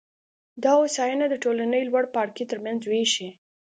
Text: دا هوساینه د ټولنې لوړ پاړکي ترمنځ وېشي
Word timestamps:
دا 0.63 0.71
هوساینه 0.81 1.25
د 1.29 1.35
ټولنې 1.43 1.79
لوړ 1.89 2.05
پاړکي 2.13 2.43
ترمنځ 2.51 2.81
وېشي 2.85 3.29